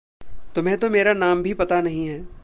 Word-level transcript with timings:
तुम्हें 0.55 0.77
तो 0.77 0.89
मेरा 0.89 1.13
नाम 1.13 1.43
भी 1.43 1.53
पता 1.53 1.81
नहीं 1.81 2.07
है। 2.07 2.27